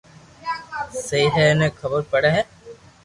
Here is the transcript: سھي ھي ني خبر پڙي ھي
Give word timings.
سھي 1.05 1.21
ھي 1.35 1.45
ني 1.59 1.67
خبر 1.79 2.01
پڙي 2.11 2.29
ھي 2.35 2.41